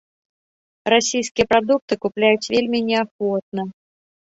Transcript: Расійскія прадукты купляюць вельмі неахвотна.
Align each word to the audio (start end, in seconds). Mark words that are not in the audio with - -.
Расійскія 0.93 1.45
прадукты 1.51 1.93
купляюць 2.07 2.51
вельмі 2.57 2.79
неахвотна. 2.91 3.71